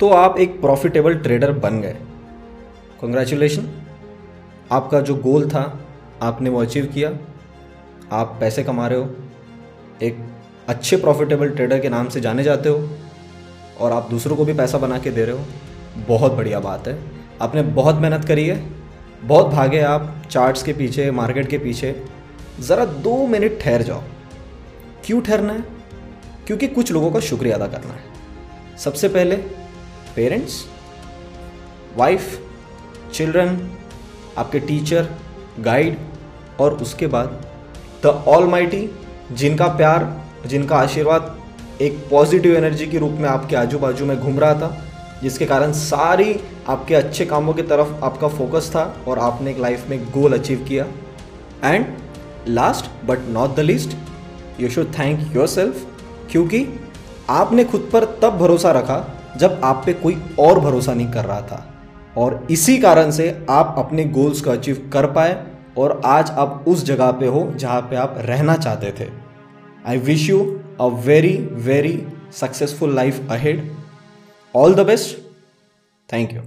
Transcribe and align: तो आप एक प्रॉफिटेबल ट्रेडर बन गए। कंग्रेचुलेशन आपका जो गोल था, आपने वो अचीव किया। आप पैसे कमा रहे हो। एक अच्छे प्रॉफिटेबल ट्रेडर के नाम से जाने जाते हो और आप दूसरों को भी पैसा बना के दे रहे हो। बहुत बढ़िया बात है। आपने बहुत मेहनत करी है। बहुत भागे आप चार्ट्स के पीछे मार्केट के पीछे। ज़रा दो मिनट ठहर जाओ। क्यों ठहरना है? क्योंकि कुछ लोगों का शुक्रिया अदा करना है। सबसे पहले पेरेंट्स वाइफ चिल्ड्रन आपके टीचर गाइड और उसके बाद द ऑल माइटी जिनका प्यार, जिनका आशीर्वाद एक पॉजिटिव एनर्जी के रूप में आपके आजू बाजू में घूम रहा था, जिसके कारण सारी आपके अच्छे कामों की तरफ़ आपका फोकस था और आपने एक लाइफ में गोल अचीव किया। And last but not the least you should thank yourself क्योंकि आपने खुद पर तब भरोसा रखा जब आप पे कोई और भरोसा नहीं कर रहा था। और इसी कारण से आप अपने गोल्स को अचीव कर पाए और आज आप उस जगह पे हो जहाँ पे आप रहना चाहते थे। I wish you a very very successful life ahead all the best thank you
तो 0.00 0.08
आप 0.08 0.38
एक 0.38 0.60
प्रॉफिटेबल 0.60 1.14
ट्रेडर 1.14 1.52
बन 1.52 1.80
गए। 1.80 1.96
कंग्रेचुलेशन 3.02 3.70
आपका 4.72 5.00
जो 5.00 5.14
गोल 5.14 5.48
था, 5.48 5.80
आपने 6.22 6.50
वो 6.50 6.60
अचीव 6.60 6.84
किया। 6.86 7.18
आप 8.12 8.36
पैसे 8.40 8.62
कमा 8.62 8.86
रहे 8.86 8.98
हो। 8.98 9.14
एक 10.02 10.18
अच्छे 10.68 10.96
प्रॉफिटेबल 10.96 11.50
ट्रेडर 11.50 11.80
के 11.80 11.88
नाम 11.88 12.08
से 12.08 12.20
जाने 12.20 12.42
जाते 12.42 12.68
हो 12.68 12.90
और 13.80 13.92
आप 13.92 14.10
दूसरों 14.10 14.36
को 14.36 14.44
भी 14.44 14.54
पैसा 14.54 14.78
बना 14.78 14.98
के 14.98 15.10
दे 15.10 15.24
रहे 15.24 15.38
हो। 15.38 15.44
बहुत 16.08 16.32
बढ़िया 16.32 16.60
बात 16.60 16.88
है। 16.88 16.98
आपने 17.42 17.62
बहुत 17.62 17.94
मेहनत 17.94 18.24
करी 18.24 18.48
है। 18.48 18.70
बहुत 19.22 19.46
भागे 19.46 19.80
आप 19.80 20.22
चार्ट्स 20.30 20.62
के 20.62 20.72
पीछे 20.72 21.10
मार्केट 21.10 21.48
के 21.48 21.58
पीछे। 21.58 22.04
ज़रा 22.60 22.84
दो 22.84 23.26
मिनट 23.26 23.60
ठहर 23.60 23.82
जाओ। 23.82 24.02
क्यों 25.04 25.20
ठहरना 25.20 25.52
है? 25.52 25.64
क्योंकि 26.46 26.66
कुछ 26.66 26.92
लोगों 26.92 27.10
का 27.10 27.20
शुक्रिया 27.20 27.56
अदा 27.56 27.66
करना 27.66 27.94
है। 27.94 28.00
सबसे 28.78 29.08
पहले 29.08 29.59
पेरेंट्स 30.20 30.64
वाइफ 31.96 32.38
चिल्ड्रन 33.12 33.58
आपके 34.38 34.58
टीचर 34.60 35.08
गाइड 35.60 35.96
और 36.60 36.74
उसके 36.82 37.06
बाद 37.06 37.40
द 38.02 38.06
ऑल 38.06 38.46
माइटी 38.48 38.88
जिनका 39.32 39.66
प्यार, 39.66 40.04
जिनका 40.46 40.76
आशीर्वाद 40.76 41.36
एक 41.80 41.98
पॉजिटिव 42.10 42.56
एनर्जी 42.56 42.86
के 42.86 42.98
रूप 42.98 43.12
में 43.12 43.28
आपके 43.28 43.56
आजू 43.56 43.78
बाजू 43.78 44.06
में 44.06 44.18
घूम 44.20 44.38
रहा 44.40 44.54
था, 44.54 44.84
जिसके 45.22 45.46
कारण 45.46 45.72
सारी 45.72 46.34
आपके 46.68 46.94
अच्छे 46.94 47.26
कामों 47.26 47.54
की 47.54 47.62
तरफ़ 47.62 48.04
आपका 48.04 48.28
फोकस 48.28 48.70
था 48.74 48.82
और 49.08 49.18
आपने 49.18 49.50
एक 49.50 49.58
लाइफ 49.58 49.88
में 49.90 50.04
गोल 50.10 50.38
अचीव 50.38 50.64
किया। 50.68 50.86
And 51.64 51.86
last 52.48 52.90
but 53.06 53.18
not 53.28 53.54
the 53.56 53.60
least 53.60 53.96
you 54.60 54.68
should 54.68 54.92
thank 54.98 55.36
yourself 55.46 55.86
क्योंकि 56.30 56.66
आपने 57.30 57.64
खुद 57.64 57.88
पर 57.92 58.04
तब 58.22 58.38
भरोसा 58.38 58.72
रखा 58.72 58.98
जब 59.36 59.60
आप 59.64 59.82
पे 59.86 59.92
कोई 59.92 60.22
और 60.38 60.60
भरोसा 60.60 60.94
नहीं 60.94 61.10
कर 61.12 61.24
रहा 61.24 61.40
था। 61.40 61.66
और 62.16 62.46
इसी 62.50 62.78
कारण 62.78 63.10
से 63.10 63.46
आप 63.50 63.74
अपने 63.78 64.04
गोल्स 64.04 64.40
को 64.40 64.50
अचीव 64.50 64.90
कर 64.92 65.06
पाए 65.12 65.46
और 65.78 66.00
आज 66.04 66.30
आप 66.30 66.64
उस 66.68 66.84
जगह 66.84 67.10
पे 67.10 67.26
हो 67.26 67.52
जहाँ 67.56 67.80
पे 67.80 67.96
आप 67.96 68.14
रहना 68.18 68.56
चाहते 68.56 68.94
थे। 69.00 69.08
I 69.86 69.98
wish 69.98 70.28
you 70.30 70.60
a 70.80 70.86
very 70.86 71.36
very 71.52 72.06
successful 72.32 72.94
life 72.94 73.30
ahead 73.30 73.70
all 74.54 74.74
the 74.74 74.86
best 74.86 75.18
thank 76.12 76.32
you 76.32 76.40